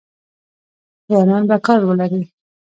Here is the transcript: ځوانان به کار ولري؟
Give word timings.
ځوانان 1.09 1.43
به 1.49 1.57
کار 1.65 1.81
ولري؟ 1.85 2.21